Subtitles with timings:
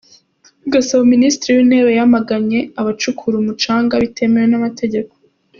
[0.73, 5.13] Gasabo Minisitiri w’intebe yamaganye abacukura umucanga bitemewe n’amategeko